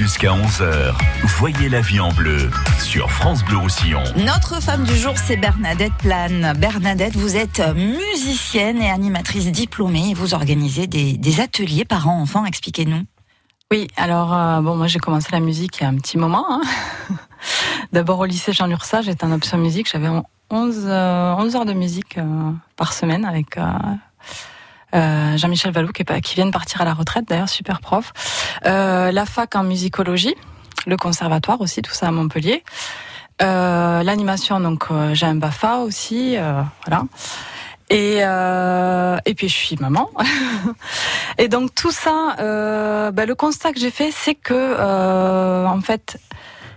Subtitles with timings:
[0.00, 0.94] Jusqu'à 11h,
[1.24, 4.02] voyez la vie en bleu sur France Bleu Roussillon.
[4.16, 6.54] Notre femme du jour, c'est Bernadette Plane.
[6.56, 12.46] Bernadette, vous êtes musicienne et animatrice diplômée et vous organisez des, des ateliers parents-enfants.
[12.46, 13.02] Expliquez-nous.
[13.70, 16.46] Oui, alors euh, bon, moi j'ai commencé la musique il y a un petit moment.
[16.48, 16.62] Hein.
[17.92, 19.86] D'abord au lycée Jean Lursa, j'étais en option musique.
[19.92, 20.22] J'avais 11,
[20.86, 23.58] euh, 11 heures de musique euh, par semaine avec
[24.92, 28.12] Jean-Michel Valou qui, qui vient de partir à la retraite, d'ailleurs super prof.
[28.66, 30.34] Euh, la fac en musicologie,
[30.86, 32.64] le conservatoire aussi, tout ça à Montpellier.
[33.42, 37.04] Euh, L'animation, donc euh, j'ai un Bafa aussi, euh, voilà.
[37.88, 40.10] Et, euh, et puis je suis maman.
[41.38, 45.80] et donc tout ça, euh, bah, le constat que j'ai fait, c'est que euh, en
[45.80, 46.18] fait,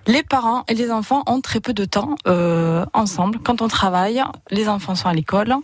[0.08, 3.40] les parents et les enfants ont très peu de temps euh, ensemble.
[3.40, 5.56] Quand on travaille, les enfants sont à l'école.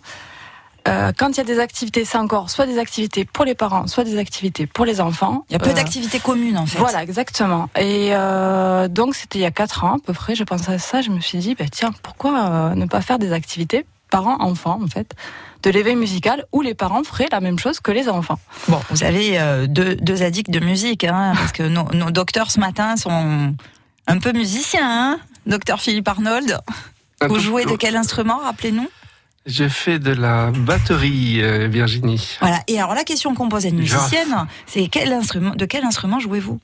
[0.88, 3.86] Euh, quand il y a des activités, c'est encore soit des activités pour les parents,
[3.88, 5.44] soit des activités pour les enfants.
[5.50, 6.78] Il y a peu Euh, d'activités communes en fait.
[6.80, 7.70] voilà, exactement.
[7.78, 10.36] Et euh, donc c'était il y a quatre ans à peu près.
[10.36, 11.02] Je pensais à ça.
[11.02, 14.88] Je me suis dit, bah, tiens, pourquoi euh, ne pas faire des activités parents-enfants en
[14.88, 15.14] fait,
[15.62, 18.40] de l'éveil musical où les parents feraient la même chose que les enfants.
[18.68, 22.50] Bon, vous avez euh, deux, deux addicts de musique, hein, parce que nos, nos docteurs
[22.50, 23.54] ce matin sont
[24.08, 24.82] un peu musiciens.
[24.84, 26.60] Hein Docteur Philippe Arnold,
[27.28, 28.88] vous jouez de quel instrument, rappelez-nous?
[29.46, 32.38] J'ai fait de la batterie, euh, Virginie.
[32.42, 32.62] Voilà.
[32.68, 36.20] Et alors la question qu'on pose à une musicienne, c'est quel instrument, de quel instrument
[36.20, 36.60] jouez-vous?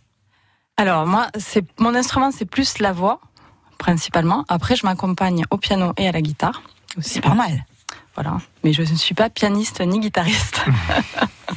[0.77, 3.21] Alors moi, c'est mon instrument, c'est plus la voix
[3.77, 4.45] principalement.
[4.47, 6.61] Après, je m'accompagne au piano et à la guitare.
[6.97, 7.09] aussi.
[7.09, 7.65] C'est pas mal.
[8.15, 8.37] Voilà.
[8.63, 10.63] Mais je ne suis pas pianiste ni guitariste.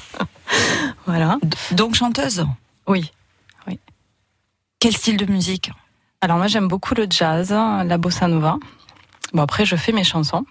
[1.07, 1.39] voilà.
[1.73, 2.47] Donc chanteuse?
[2.87, 3.13] Oui.
[4.81, 5.73] Quel style de musique?
[6.21, 8.59] Alors moi, j'aime beaucoup le jazz, la bossa nova.
[9.33, 10.45] Bon après, je fais mes chansons.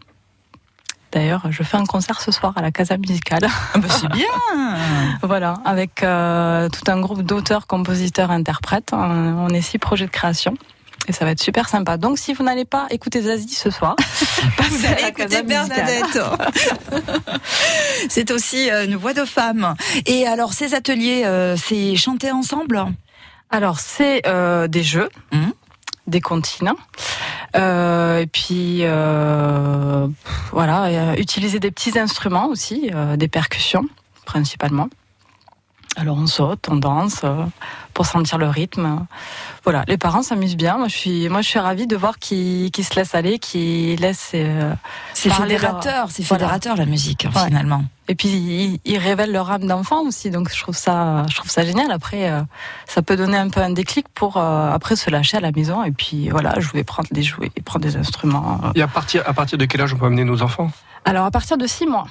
[1.12, 3.48] D'ailleurs, je fais un concert ce soir à la Casa Musicale.
[3.74, 4.28] ah bah C'est bien.
[5.24, 8.90] voilà, avec euh, tout un groupe d'auteurs, compositeurs, interprètes.
[8.92, 10.56] On, on est six projets de création.
[11.08, 11.96] Et ça va être super sympa.
[11.96, 13.96] Donc, si vous n'allez pas écouter Zazie ce soir,
[14.58, 15.42] passez Vous allez écouter.
[15.44, 16.20] Bernadette.
[18.10, 19.76] c'est aussi euh, une voix de femme.
[20.06, 22.84] Et alors, ces ateliers, euh, c'est chanter ensemble?
[23.50, 25.54] Alors, c'est euh, des jeux, Mhm.
[26.08, 26.74] des comptines.
[27.56, 30.08] Euh, et puis, euh,
[30.52, 33.86] voilà, euh, utiliser des petits instruments aussi, des percussions
[34.26, 34.90] principalement.
[36.00, 37.44] Alors, on saute, on danse euh,
[37.96, 39.08] pour sentir le rythme.
[39.64, 40.78] Voilà, les parents s'amusent bien.
[40.78, 44.00] Moi, je suis, moi, je suis ravie de voir qu'ils qu'ils se laissent aller, qu'ils
[44.00, 44.32] laissent.
[44.36, 44.74] euh,
[45.14, 46.44] C'est fédérateur, c'est Voilà.
[46.46, 47.46] fédérateur la musique Ouais.
[47.48, 47.84] finalement.
[48.10, 51.50] Et puis ils, ils révèlent leur âme d'enfant aussi, donc je trouve ça, je trouve
[51.50, 51.92] ça génial.
[51.92, 52.42] Après, euh,
[52.86, 55.84] ça peut donner un peu un déclic pour euh, après se lâcher à la maison
[55.84, 58.62] et puis voilà, jouer, prendre des jouets, prendre des instruments.
[58.76, 60.72] Et à partir, à partir de quel âge on peut amener nos enfants?
[61.06, 62.06] Alors à partir de six mois,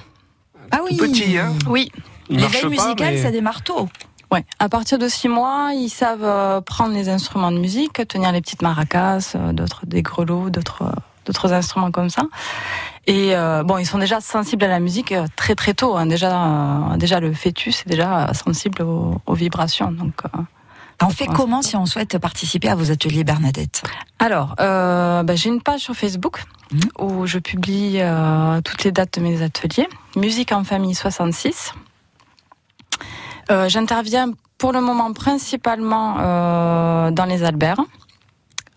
[0.71, 0.97] Ah oui.
[0.97, 1.53] Tout petit, hein?
[1.67, 1.89] Oui,
[2.29, 3.87] L'éveil musical, mais- ça démarre tôt.
[4.31, 8.31] ouais, à partir de six mois, ils savent euh, prendre les instruments de musique, tenir
[8.31, 10.91] les petites maracas, euh, d'autres des grelots, d'autres euh,
[11.25, 12.23] d'autres instruments comme ça.
[13.05, 15.97] Et euh, bon, ils sont déjà sensibles à la musique très très tôt.
[15.97, 16.05] hein.
[16.05, 16.31] Déjà,
[16.93, 19.91] euh, déjà le fœtus est déjà sensible aux, aux vibrations.
[19.91, 20.39] Donc euh,
[21.03, 23.83] On fait comment si on souhaite participer à vos ateliers Bernadette?
[24.19, 26.79] Alors, euh, bah, j'ai une page sur Facebook Mhm.
[26.99, 29.87] où je publie euh, toutes les dates de mes ateliers.
[30.17, 31.71] Musique en famille 66.
[33.49, 37.81] Euh, J'interviens pour le moment principalement euh, dans les Alberts.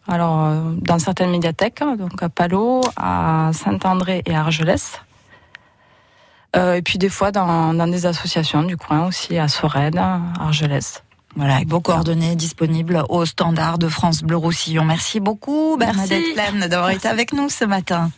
[0.09, 5.01] Alors, euh, dans certaines médiathèques, donc à Palo, à Saint-André et à Argelès.
[6.57, 11.05] Et puis des fois dans, dans des associations du coin aussi, à Sorède, à Argelès.
[11.37, 14.85] Voilà, avec vos coordonnées disponibles au standard de France Bleu Roussillon.
[14.85, 16.69] Merci beaucoup Bernadette Merci.
[16.69, 18.11] D'avoir été avec nous ce matin.